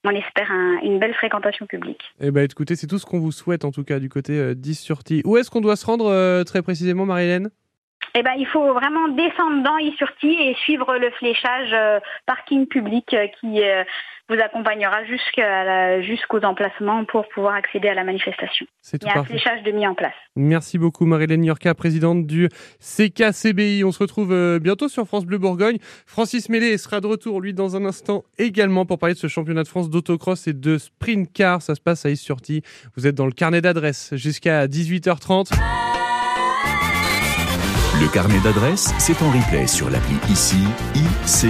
on 0.04 0.10
espère 0.10 0.52
un- 0.52 0.80
une 0.82 0.98
belle 0.98 1.14
fréquentation 1.14 1.68
publique. 1.68 2.02
Eh 2.20 2.32
ben, 2.32 2.44
écoutez, 2.50 2.76
c'est 2.76 2.88
tout 2.88 2.98
ce 2.98 3.06
qu'on 3.06 3.20
vous 3.20 3.32
souhaite 3.32 3.66
en 3.66 3.72
tout 3.72 3.84
cas 3.84 4.00
du 4.00 4.10
côté 4.10 4.34
euh, 4.40 4.56
10 4.56 4.80
sur 4.80 5.00
10. 5.00 5.22
Où 5.26 5.38
est-ce 5.38 5.52
qu'on 5.52 5.62
doit 5.62 5.76
se 5.76 5.86
rendre 5.86 6.44
très 6.44 6.62
précisément, 6.64 7.06
Marie-Hélène? 7.06 7.50
Eh 8.14 8.24
ben, 8.24 8.34
il 8.38 8.46
faut 8.48 8.74
vraiment 8.74 9.08
descendre 9.10 9.64
dans 9.64 9.78
Isurti 9.78 10.28
et 10.28 10.56
suivre 10.56 10.98
le 10.98 11.12
fléchage 11.12 11.72
euh, 11.74 12.00
parking 12.26 12.68
public 12.68 13.14
euh, 13.14 13.28
qui 13.40 13.64
euh, 13.64 13.84
vous 14.28 14.36
accompagnera 14.36 15.06
jusqu'à 15.06 16.02
jusqu'aux 16.02 16.44
emplacements 16.44 17.06
pour 17.06 17.28
pouvoir 17.30 17.56
accéder 17.56 17.90
à 17.90 17.94
la 17.94 18.04
manifestation. 18.04 18.66
C'est 18.82 18.98
Il 18.98 19.00
tout 19.00 19.08
y 19.08 19.18
a 19.18 19.20
un 19.20 19.24
fléchage 19.24 19.64
de 19.64 19.72
mis 19.72 19.86
en 19.88 19.94
place. 19.94 20.14
Merci 20.36 20.78
beaucoup, 20.78 21.06
Marie-Hélène 21.06 21.44
Yorka, 21.44 21.74
présidente 21.74 22.26
du 22.26 22.48
CKCBI. 22.80 23.84
On 23.84 23.92
se 23.92 24.00
retrouve 24.00 24.60
bientôt 24.60 24.88
sur 24.88 25.06
France 25.06 25.26
Bleu 25.26 25.38
Bourgogne. 25.38 25.80
Francis 26.06 26.48
Mélé 26.48 26.78
sera 26.78 27.02
de 27.02 27.08
retour, 27.08 27.42
lui, 27.42 27.54
dans 27.54 27.76
un 27.76 27.84
instant 27.84 28.24
également 28.38 28.86
pour 28.86 29.00
parler 29.00 29.16
de 29.16 29.20
ce 29.20 29.28
championnat 29.28 29.64
de 29.64 29.68
France 29.68 29.90
d'autocross 29.90 30.48
et 30.48 30.54
de 30.54 30.78
sprint 30.78 31.30
car. 31.34 31.62
Ça 31.62 31.76
se 31.76 31.82
passe 31.82 32.06
à 32.06 32.10
Is-sur-Tille. 32.10 32.62
Vous 32.96 33.08
êtes 33.08 33.16
dans 33.16 33.26
le 33.26 33.34
carnet 33.34 33.60
d'adresses 33.60 34.16
jusqu'à 34.16 34.68
18h30. 34.68 35.52
Le 38.02 38.08
carnet 38.08 38.40
d'adresses, 38.44 38.92
c'est 38.98 39.22
en 39.22 39.30
replay 39.30 39.68
sur 39.68 39.92
l'appli 39.92 40.16
ICI, 40.28 40.58
ICI. 40.96 41.50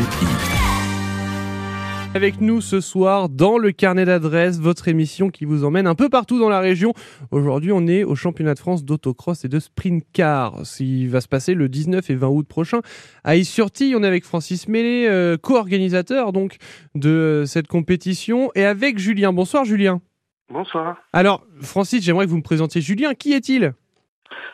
Avec 2.13 2.41
nous 2.41 2.59
ce 2.59 2.81
soir 2.81 3.29
dans 3.29 3.57
le 3.57 3.71
carnet 3.71 4.03
d'adresses, 4.03 4.59
votre 4.59 4.89
émission 4.89 5.29
qui 5.29 5.45
vous 5.45 5.63
emmène 5.63 5.87
un 5.87 5.95
peu 5.95 6.09
partout 6.09 6.39
dans 6.39 6.49
la 6.49 6.59
région. 6.59 6.93
Aujourd'hui, 7.31 7.71
on 7.71 7.87
est 7.87 8.03
au 8.03 8.15
championnat 8.15 8.53
de 8.53 8.59
France 8.59 8.83
d'autocross 8.83 9.45
et 9.45 9.47
de 9.47 9.61
sprint 9.61 10.03
car. 10.11 10.63
Il 10.81 11.09
va 11.09 11.21
se 11.21 11.29
passer 11.29 11.53
le 11.53 11.69
19 11.69 12.09
et 12.09 12.15
20 12.15 12.27
août 12.27 12.45
prochain 12.45 12.81
à 13.23 13.37
Is-sur-Tille. 13.37 13.95
On 13.95 14.03
est 14.03 14.07
avec 14.07 14.25
Francis 14.25 14.67
Mélé, 14.67 15.07
euh, 15.07 15.37
co-organisateur 15.37 16.33
donc 16.33 16.57
de 16.95 17.09
euh, 17.09 17.45
cette 17.45 17.67
compétition, 17.67 18.51
et 18.55 18.65
avec 18.65 18.99
Julien. 18.99 19.31
Bonsoir 19.31 19.63
Julien. 19.63 20.01
Bonsoir. 20.49 20.97
Alors 21.13 21.45
Francis, 21.61 22.03
j'aimerais 22.03 22.25
que 22.25 22.29
vous 22.29 22.35
me 22.35 22.43
présentiez 22.43 22.81
Julien. 22.81 23.13
Qui 23.13 23.31
est-il? 23.31 23.73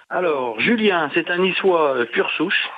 Alors, 0.09 0.59
Julien, 0.59 1.09
c'est 1.13 1.29
un 1.29 1.37
niçois 1.37 1.97
euh, 1.97 2.05
pure 2.05 2.29
souche, 2.37 2.69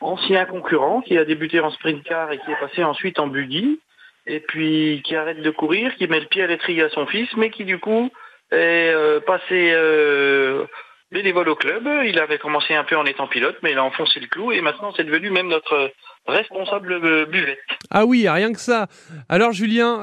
ancien 0.00 0.44
concurrent 0.44 1.02
qui 1.02 1.16
a 1.16 1.24
débuté 1.24 1.60
en 1.60 1.70
sprint 1.70 2.02
car 2.02 2.32
et 2.32 2.38
qui 2.38 2.50
est 2.50 2.60
passé 2.60 2.82
ensuite 2.82 3.18
en 3.18 3.28
buggy. 3.28 3.80
et 4.26 4.40
puis 4.40 5.02
qui 5.04 5.14
arrête 5.14 5.42
de 5.42 5.50
courir, 5.50 5.94
qui 5.96 6.08
met 6.08 6.20
le 6.20 6.26
pied 6.26 6.42
à 6.42 6.46
l'étrier 6.46 6.82
à 6.82 6.88
son 6.88 7.06
fils, 7.06 7.28
mais 7.36 7.50
qui 7.50 7.64
du 7.64 7.78
coup 7.78 8.10
est 8.50 8.92
euh, 8.92 9.20
passé 9.20 9.70
euh, 9.72 10.64
bénévole 11.12 11.48
au 11.48 11.54
club. 11.54 11.88
Il 12.06 12.18
avait 12.18 12.38
commencé 12.38 12.74
un 12.74 12.84
peu 12.84 12.96
en 12.96 13.04
étant 13.04 13.28
pilote, 13.28 13.56
mais 13.62 13.72
il 13.72 13.78
a 13.78 13.84
enfoncé 13.84 14.18
le 14.18 14.26
clou 14.26 14.50
et 14.50 14.60
maintenant 14.60 14.92
c'est 14.96 15.04
devenu 15.04 15.30
même 15.30 15.48
notre 15.48 15.92
responsable 16.26 17.26
buvette. 17.26 17.58
Ah 17.90 18.06
oui, 18.06 18.28
rien 18.28 18.52
que 18.52 18.60
ça. 18.60 18.88
Alors 19.28 19.52
Julien, 19.52 19.98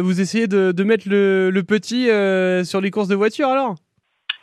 vous 0.00 0.20
essayez 0.20 0.48
de, 0.48 0.82
mettre 0.82 1.08
le, 1.08 1.50
le 1.50 1.62
petit 1.62 2.06
sur 2.66 2.80
les 2.80 2.90
courses 2.90 3.08
de 3.08 3.14
voiture 3.14 3.48
alors? 3.48 3.76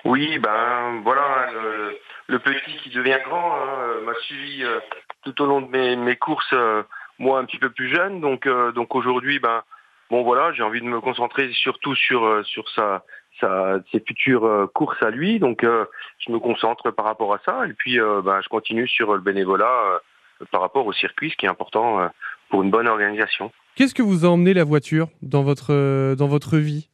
Oui, 0.05 0.39
ben 0.39 1.01
voilà, 1.03 1.51
le, 1.51 1.97
le 2.27 2.39
petit 2.39 2.77
qui 2.83 2.89
devient 2.89 3.19
grand 3.25 3.55
hein, 3.55 4.01
m'a 4.05 4.13
suivi 4.21 4.63
euh, 4.63 4.79
tout 5.23 5.41
au 5.41 5.45
long 5.45 5.61
de 5.61 5.67
mes, 5.67 5.95
mes 5.95 6.15
courses, 6.15 6.53
euh, 6.53 6.83
moi 7.17 7.39
un 7.39 7.45
petit 7.45 7.57
peu 7.59 7.69
plus 7.69 7.89
jeune, 7.89 8.21
donc 8.21 8.47
euh, 8.47 8.71
donc 8.71 8.95
aujourd'hui, 8.95 9.39
ben 9.39 9.61
bon 10.09 10.23
voilà, 10.23 10.53
j'ai 10.53 10.63
envie 10.63 10.81
de 10.81 10.85
me 10.85 11.01
concentrer 11.01 11.51
surtout 11.51 11.95
sur 11.95 12.23
euh, 12.23 12.43
sur 12.43 12.69
sa 12.69 13.03
sa 13.41 13.79
ses 13.91 13.99
futures 13.99 14.45
euh, 14.45 14.67
courses 14.67 15.03
à 15.03 15.09
lui, 15.09 15.39
donc 15.39 15.63
euh, 15.63 15.85
je 16.25 16.31
me 16.31 16.39
concentre 16.39 16.91
par 16.91 17.05
rapport 17.05 17.33
à 17.33 17.39
ça. 17.45 17.67
Et 17.67 17.73
puis 17.73 17.99
euh, 17.99 18.21
ben 18.21 18.39
je 18.41 18.47
continue 18.47 18.87
sur 18.87 19.13
le 19.13 19.19
bénévolat 19.19 19.65
euh, 19.65 20.45
par 20.51 20.61
rapport 20.61 20.85
au 20.87 20.93
circuit, 20.93 21.31
ce 21.31 21.35
qui 21.35 21.45
est 21.45 21.49
important 21.49 21.99
euh, 21.99 22.07
pour 22.49 22.63
une 22.63 22.71
bonne 22.71 22.87
organisation. 22.87 23.51
Qu'est-ce 23.75 23.93
que 23.93 24.01
vous 24.01 24.25
a 24.25 24.29
emmené 24.29 24.53
la 24.53 24.63
voiture 24.63 25.07
dans 25.21 25.43
votre, 25.43 25.73
euh, 25.73 26.15
dans 26.15 26.27
votre 26.27 26.57
vie? 26.57 26.89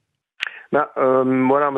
Ben, 0.72 0.88
euh, 0.98 1.24
voilà, 1.48 1.72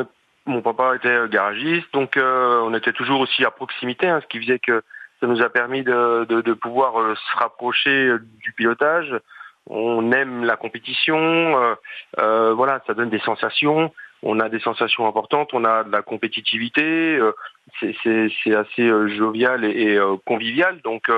mon 0.48 0.62
papa 0.62 0.96
était 0.96 1.10
euh, 1.10 1.28
garagiste, 1.28 1.88
donc 1.94 2.18
euh, 2.18 2.62
on 2.64 2.74
était 2.74 2.94
toujours 2.94 3.20
aussi 3.20 3.46
à 3.46 3.52
proximité, 3.52 4.08
hein, 4.08 4.20
ce 4.22 4.28
qui 4.28 4.40
faisait 4.40 4.60
que 4.60 4.82
ça 5.20 5.28
nous 5.28 5.42
a 5.42 5.50
permis 5.50 5.84
de, 5.84 6.26
de, 6.26 6.42
de 6.42 6.54
pouvoir 6.54 7.00
euh, 7.00 7.16
se 7.16 7.38
rapprocher 7.38 8.08
euh, 8.08 8.20
du 8.44 8.54
pilotage. 8.54 9.14
On 9.70 10.12
aime 10.12 10.46
la 10.46 10.56
compétition, 10.56 11.76
euh, 12.18 12.54
voilà, 12.54 12.82
ça 12.88 12.94
donne 12.94 13.10
des 13.10 13.20
sensations. 13.20 13.94
On 14.24 14.40
a 14.40 14.50
des 14.50 14.60
sensations 14.60 15.08
importantes, 15.08 15.54
on 15.54 15.66
a 15.66 15.84
de 15.84 15.92
la 15.92 16.02
compétitivité, 16.02 17.20
c'est 17.82 18.56
assez 18.56 18.90
jovial 19.16 19.64
et, 19.66 19.94
et, 19.94 20.00
convivial, 20.26 20.82
donc 20.82 21.12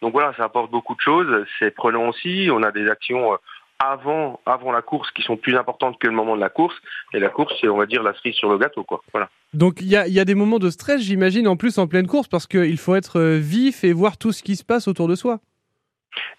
donc 0.00 0.12
voilà, 0.12 0.32
ça 0.36 0.44
apporte 0.44 0.70
beaucoup 0.70 0.94
de 0.94 1.00
choses. 1.00 1.44
C'est 1.58 1.74
prenant 1.74 2.08
aussi. 2.08 2.48
On 2.50 2.62
a 2.62 2.70
des 2.70 2.88
actions 2.88 3.36
avant 3.78 4.40
avant 4.46 4.72
la 4.72 4.82
course 4.82 5.10
qui 5.10 5.22
sont 5.22 5.36
plus 5.36 5.56
importantes 5.56 5.98
que 5.98 6.06
le 6.06 6.14
moment 6.14 6.36
de 6.36 6.40
la 6.40 6.48
course. 6.48 6.76
Et 7.12 7.18
la 7.18 7.28
course, 7.28 7.54
c'est 7.60 7.68
on 7.68 7.76
va 7.76 7.86
dire 7.86 8.02
la 8.02 8.14
cerise 8.14 8.34
sur 8.34 8.50
le 8.50 8.58
gâteau, 8.58 8.84
quoi. 8.84 9.02
Voilà. 9.12 9.28
Donc 9.52 9.80
il 9.80 9.88
y 9.88 9.96
a, 9.96 10.06
y 10.08 10.20
a 10.20 10.24
des 10.24 10.34
moments 10.34 10.58
de 10.58 10.70
stress, 10.70 11.00
j'imagine, 11.00 11.46
en 11.48 11.56
plus 11.56 11.78
en 11.78 11.86
pleine 11.86 12.06
course, 12.06 12.28
parce 12.28 12.46
qu'il 12.46 12.78
faut 12.78 12.94
être 12.94 13.20
euh, 13.20 13.38
vif 13.38 13.84
et 13.84 13.92
voir 13.92 14.16
tout 14.18 14.32
ce 14.32 14.42
qui 14.42 14.56
se 14.56 14.64
passe 14.64 14.88
autour 14.88 15.08
de 15.08 15.14
soi. 15.14 15.40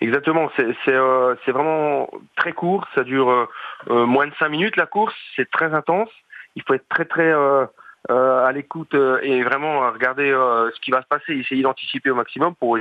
Exactement. 0.02 0.50
C'est 0.58 0.94
euh, 0.94 1.36
vraiment 1.48 2.10
très 2.36 2.54
court. 2.54 2.88
Ça 2.96 3.04
dure 3.04 3.30
euh, 3.30 3.46
euh, 3.90 4.06
moins 4.06 4.28
de 4.28 4.34
cinq 4.40 4.50
minutes 4.50 4.76
la 4.76 4.88
course. 4.88 5.14
C'est 5.36 5.50
très 5.52 5.74
intense. 5.74 6.10
Il 6.56 6.64
faut 6.64 6.74
être 6.74 6.90
très 6.90 7.06
très 7.06 7.32
euh, 7.32 7.68
à 8.10 8.52
l'écoute 8.52 8.96
et 9.22 9.44
vraiment 9.44 9.92
regarder 9.92 10.30
ce 10.32 10.80
qui 10.80 10.92
va 10.92 11.02
se 11.02 11.08
passer, 11.08 11.34
essayer 11.34 11.62
d'anticiper 11.62 12.10
au 12.10 12.16
maximum 12.16 12.56
pour. 12.56 12.80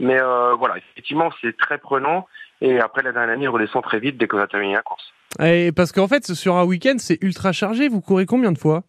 Mais 0.00 0.20
euh, 0.20 0.54
voilà, 0.54 0.76
effectivement, 0.78 1.30
c'est 1.40 1.56
très 1.56 1.78
prenant. 1.78 2.26
Et 2.60 2.78
après 2.80 3.02
la 3.02 3.12
dernière 3.12 3.34
année, 3.34 3.48
on 3.48 3.52
redescend 3.52 3.82
très 3.82 4.00
vite 4.00 4.16
dès 4.18 4.26
qu'on 4.26 4.38
a 4.38 4.46
terminé 4.46 4.74
la 4.74 4.82
course. 4.82 5.04
Et 5.42 5.72
parce 5.72 5.92
qu'en 5.92 6.08
fait, 6.08 6.24
sur 6.34 6.56
un 6.56 6.64
week-end, 6.64 6.96
c'est 6.98 7.18
ultra 7.22 7.52
chargé. 7.52 7.88
Vous 7.88 8.00
courez 8.00 8.26
combien 8.26 8.52
de 8.52 8.58
fois? 8.58 8.82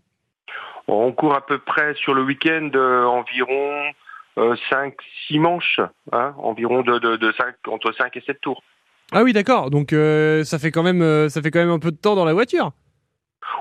On 0.87 1.11
court 1.13 1.35
à 1.35 1.45
peu 1.45 1.59
près 1.59 1.93
sur 1.95 2.13
le 2.13 2.23
week-end 2.23 2.69
euh, 2.75 3.05
environ 3.05 3.83
euh, 4.37 4.55
5-6 4.71 5.39
manches, 5.39 5.79
hein, 6.11 6.33
environ 6.39 6.81
de, 6.81 6.97
de, 6.99 7.15
de 7.15 7.31
5, 7.37 7.55
entre 7.69 7.93
5 7.93 8.15
et 8.17 8.21
7 8.21 8.41
tours. 8.41 8.61
Ah 9.13 9.23
oui, 9.23 9.31
d'accord. 9.33 9.69
Donc 9.69 9.93
euh, 9.93 10.43
ça 10.43 10.57
fait 10.59 10.71
quand 10.71 10.83
même, 10.83 11.01
euh, 11.01 11.29
ça 11.29 11.41
fait 11.41 11.51
quand 11.51 11.59
même 11.59 11.69
un 11.69 11.79
peu 11.79 11.91
de 11.91 11.97
temps 11.97 12.15
dans 12.15 12.25
la 12.25 12.33
voiture. 12.33 12.71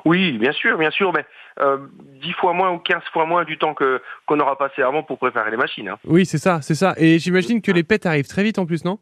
Oui, 0.05 0.33
bien 0.38 0.52
sûr, 0.52 0.79
bien 0.79 0.90
sûr, 0.90 1.12
mais 1.12 1.25
euh, 1.61 1.79
10 2.23 2.33
fois 2.33 2.52
moins 2.52 2.71
ou 2.71 2.79
15 2.79 3.02
fois 3.12 3.26
moins 3.26 3.45
du 3.45 3.59
temps 3.59 3.75
que 3.75 4.00
qu'on 4.26 4.38
aura 4.40 4.57
passé 4.57 4.83
avant 4.83 5.02
pour 5.02 5.19
préparer 5.19 5.50
les 5.50 5.57
machines. 5.57 5.88
hein. 5.88 5.99
Oui, 6.07 6.25
c'est 6.26 6.38
ça, 6.38 6.61
c'est 6.62 6.75
ça. 6.75 6.95
Et 6.97 7.19
j'imagine 7.19 7.61
que 7.62 7.73
les 7.73 7.83
pets 7.83 8.07
arrivent 8.07 8.29
très 8.29 8.43
vite 8.43 8.59
en 8.59 8.67
plus, 8.67 8.85
non? 8.85 8.99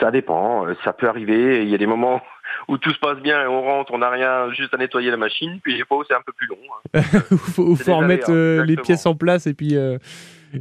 Ça 0.00 0.10
dépend, 0.10 0.66
euh, 0.66 0.74
ça 0.84 0.92
peut 0.92 1.08
arriver. 1.08 1.62
Il 1.62 1.68
y 1.68 1.74
a 1.74 1.78
des 1.78 1.86
moments 1.86 2.20
où 2.68 2.78
tout 2.78 2.90
se 2.92 2.98
passe 2.98 3.18
bien 3.18 3.42
et 3.42 3.46
on 3.46 3.62
rentre, 3.62 3.92
on 3.94 3.98
n'a 3.98 4.10
rien, 4.10 4.52
juste 4.52 4.72
à 4.74 4.76
nettoyer 4.76 5.10
la 5.10 5.16
machine, 5.16 5.58
puis 5.62 5.76
des 5.76 5.84
fois 5.84 5.98
où 5.98 6.04
c'est 6.06 6.14
un 6.14 6.22
peu 6.24 6.32
plus 6.32 6.46
long. 6.48 6.58
hein. 6.94 7.00
Il 7.02 7.02
faut, 7.38 7.76
C'est 7.76 7.84
faut 7.84 7.96
remettre 7.96 8.30
euh, 8.30 8.64
les 8.64 8.76
pièces 8.76 9.06
en 9.06 9.14
place 9.14 9.46
et 9.46 9.54
puis 9.54 9.76
euh, 9.76 9.98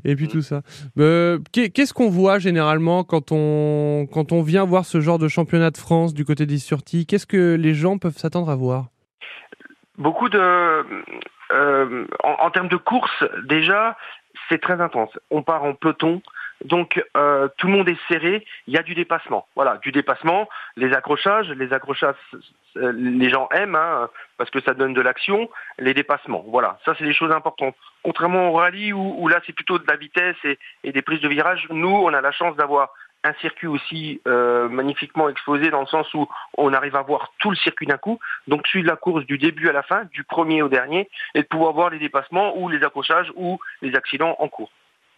et 0.03 0.15
puis 0.15 0.25
Mm. 0.25 0.29
tout 0.29 0.41
ça. 0.41 0.61
Euh, 0.99 1.39
qu'est- 1.51 1.69
Qu'est-ce 1.69 1.93
qu'on 1.93 2.09
voit 2.09 2.39
généralement 2.39 3.03
quand 3.03 3.31
on 3.31 4.07
quand 4.11 4.31
on 4.31 4.41
vient 4.41 4.65
voir 4.65 4.83
ce 4.85 4.99
genre 4.99 5.19
de 5.19 5.27
championnat 5.27 5.69
de 5.71 5.77
France 5.77 6.13
du 6.13 6.25
côté 6.25 6.45
des 6.45 6.57
Surtis 6.57 7.05
Qu'est-ce 7.05 7.27
que 7.27 7.55
les 7.55 7.73
gens 7.73 7.97
peuvent 7.97 8.17
s'attendre 8.17 8.49
à 8.49 8.55
voir? 8.55 8.87
Beaucoup 9.97 10.27
de, 10.27 10.83
en, 12.23 12.29
en 12.45 12.51
termes 12.51 12.67
de 12.67 12.75
course, 12.75 13.23
déjà, 13.47 13.95
c'est 14.49 14.59
très 14.61 14.81
intense. 14.81 15.09
On 15.31 15.41
part 15.43 15.63
en 15.63 15.73
peloton, 15.73 16.21
donc 16.63 17.03
euh, 17.17 17.47
tout 17.57 17.67
le 17.67 17.73
monde 17.73 17.89
est 17.89 17.99
serré. 18.07 18.45
Il 18.67 18.73
y 18.73 18.77
a 18.77 18.83
du 18.83 18.95
dépassement. 18.95 19.47
Voilà, 19.55 19.77
du 19.77 19.91
dépassement, 19.91 20.47
les 20.77 20.93
accrochages, 20.93 21.49
les 21.49 21.73
accrochages, 21.73 22.15
euh, 22.77 22.91
les 22.95 23.29
gens 23.29 23.49
aiment 23.51 23.75
hein, 23.75 24.09
parce 24.37 24.49
que 24.49 24.61
ça 24.61 24.73
donne 24.73 24.93
de 24.93 25.01
l'action. 25.01 25.49
Les 25.79 25.93
dépassements, 25.93 26.45
voilà, 26.47 26.79
ça 26.85 26.95
c'est 26.97 27.05
des 27.05 27.13
choses 27.13 27.31
importantes. 27.31 27.75
Contrairement 28.03 28.49
au 28.49 28.53
rallye 28.53 28.93
où, 28.93 29.27
là 29.27 29.41
c'est 29.45 29.53
plutôt 29.53 29.79
de 29.79 29.85
la 29.87 29.97
vitesse 29.97 30.37
et, 30.43 30.57
et 30.83 30.91
des 30.91 31.01
prises 31.01 31.21
de 31.21 31.27
virage, 31.27 31.67
nous 31.69 31.89
on 31.89 32.13
a 32.13 32.21
la 32.21 32.31
chance 32.31 32.55
d'avoir 32.55 32.89
un 33.25 33.33
circuit 33.41 33.67
aussi 33.67 34.21
euh, 34.27 34.69
magnifiquement 34.69 35.29
exposé 35.29 35.71
dans 35.71 35.81
le 35.81 35.87
sens 35.87 36.13
où 36.13 36.27
on 36.57 36.73
arrive 36.73 36.95
à 36.95 37.01
voir 37.01 37.33
tout 37.39 37.49
le 37.49 37.55
circuit 37.55 37.87
d'un 37.87 37.97
coup, 37.97 38.19
donc 38.47 38.67
suivre 38.67 38.87
la 38.87 38.95
course 38.95 39.25
du 39.25 39.37
début 39.37 39.67
à 39.67 39.73
la 39.73 39.81
fin, 39.81 40.03
du 40.13 40.23
premier 40.23 40.61
au 40.61 40.69
dernier, 40.69 41.09
et 41.33 41.41
de 41.41 41.47
pouvoir 41.47 41.73
voir 41.73 41.89
les 41.89 41.97
dépassements 41.97 42.55
ou 42.57 42.69
les 42.69 42.83
accrochages 42.83 43.31
ou 43.35 43.59
les 43.81 43.95
accidents 43.95 44.35
en 44.39 44.47
cours. 44.47 44.71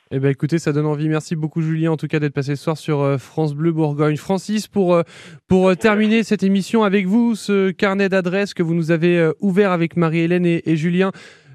Eh 0.09 0.19
ben 0.19 0.29
écoutez, 0.29 0.57
ça 0.57 0.71
donne 0.71 0.85
envie. 0.85 1.09
Merci 1.09 1.35
beaucoup 1.35 1.61
Julien 1.61 1.91
en 1.91 1.97
tout 1.97 2.07
cas 2.07 2.19
d'être 2.19 2.33
passé 2.33 2.55
ce 2.55 2.63
soir 2.63 2.77
sur 2.77 3.01
euh, 3.01 3.17
France 3.17 3.53
Bleu 3.53 3.73
Bourgogne. 3.73 4.15
Francis, 4.15 4.69
pour 4.69 4.95
euh, 4.95 5.03
pour 5.49 5.67
euh, 5.67 5.75
terminer 5.75 6.23
cette 6.23 6.43
émission 6.43 6.83
avec 6.83 7.05
vous, 7.05 7.35
ce 7.35 7.71
carnet 7.71 8.07
d'adresses 8.07 8.53
que 8.53 8.63
vous 8.63 8.73
nous 8.73 8.91
avez 8.91 9.31
ouvert 9.41 9.73
avec 9.73 9.97
Marie-Hélène 9.97 10.45
et, 10.45 10.75
Julien. 10.77 11.11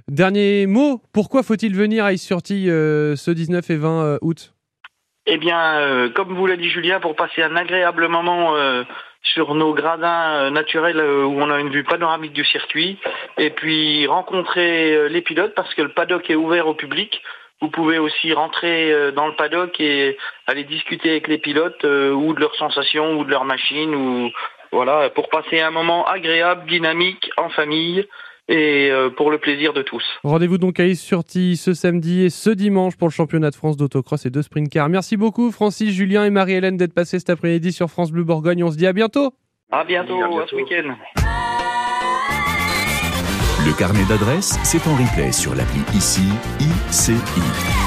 Dernier 0.09 0.67
mot, 0.67 1.01
pourquoi 1.15 1.43
faut-il 1.43 1.75
venir 1.75 2.05
à 2.05 2.13
Is-Surti 2.13 2.69
euh, 2.69 3.17
ce 3.17 3.31
19 3.31 3.71
et 3.71 3.77
20 3.77 3.89
euh, 3.89 4.19
août? 4.21 4.53
Eh 5.25 5.39
bien, 5.39 6.11
comme 6.15 6.35
vous 6.35 6.47
l'a 6.47 6.57
dit 6.57 6.69
Julien, 6.69 6.99
pour 6.99 7.15
passer 7.15 7.43
un 7.43 7.55
agréable 7.55 8.09
moment 8.09 8.57
sur 9.23 9.55
nos 9.55 9.73
gradins 9.73 10.51
naturels 10.51 11.01
où 11.01 11.41
on 11.41 11.49
a 11.49 11.61
une 11.61 11.71
vue 11.71 11.85
panoramique 11.85 12.33
du 12.33 12.45
circuit, 12.45 12.99
et 13.39 13.51
puis 13.51 14.05
rencontrer 14.09 15.09
les 15.09 15.23
pilotes 15.23 15.55
parce 15.55 15.73
que 15.75 15.83
le 15.83 15.91
paddock 15.91 16.29
est 16.29 16.35
ouvert 16.35 16.67
au 16.67 16.75
public. 16.75 17.23
Vous 17.63 17.71
pouvez 17.71 17.99
aussi 17.99 18.33
rentrer 18.33 18.93
euh, 18.93 19.13
dans 19.13 19.29
le 19.29 19.37
paddock 19.37 19.81
et 19.81 20.19
aller 20.49 20.65
discuter 20.65 21.11
avec 21.11 21.29
les 21.29 21.39
pilotes 21.39 21.85
euh, 21.85 22.11
ou 22.11 22.35
de 22.35 22.41
leurs 22.41 22.57
sensations 22.57 23.21
ou 23.21 23.25
de 23.25 23.31
leurs 23.31 23.45
machines 23.45 23.95
ou 23.95 24.31
voilà 24.73 25.11
pour 25.11 25.29
passer 25.29 25.61
un 25.61 25.71
moment 25.71 26.05
agréable, 26.05 26.69
dynamique, 26.69 27.31
en 27.37 27.51
famille 27.51 28.05
et 28.49 28.91
euh, 28.91 29.11
pour 29.11 29.31
le 29.31 29.39
plaisir 29.39 29.73
de 29.75 29.83
tous. 29.83 30.03
Rendez-vous 30.25 30.59
donc 30.59 30.81
à 30.81 30.87
Is-Surti 30.87 31.57
ce 31.57 31.73
samedi 31.73 32.25
et 32.25 32.31
ce 32.31 32.51
dimanche 32.51 32.97
pour 32.97 33.07
le 33.07 33.13
championnat 33.13 33.51
de 33.51 33.55
France 33.55 33.77
d'autocross 33.77 34.27
et 34.27 34.31
de 34.31 34.43
sprint 34.43 34.69
car. 34.69 34.89
Merci 34.89 35.17
beaucoup 35.17 35.53
Francis, 35.53 35.95
Julien 35.95 36.25
et 36.25 36.31
Marie-Hélène 36.31 36.77
d'être 36.77 36.95
passés 36.95 37.21
cet 37.21 37.31
après-midi 37.31 37.73
sur 37.73 37.89
France 37.89 38.11
Bleu 38.11 38.25
Bourgogne. 38.25 38.65
On 38.65 38.73
se 38.73 38.77
dit 38.77 38.89
à 38.89 38.93
bientôt. 38.93 39.35
À 39.71 39.85
bientôt, 39.85 40.21
à 40.21 40.25
à, 40.25 40.29
bientôt. 40.29 40.49
ce 40.49 40.57
week-end. 40.57 41.52
Le 43.73 43.79
carnet 43.79 44.05
d'adresses, 44.05 44.59
c'est 44.65 44.87
en 44.87 44.95
replay 44.97 45.33
sur 45.33 45.55
l'appli 45.55 45.81
ICI, 45.95 46.29
ICI. 46.61 47.82